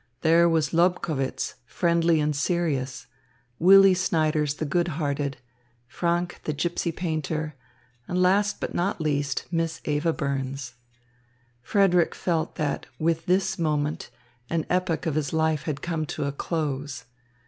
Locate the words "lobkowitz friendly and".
0.73-2.35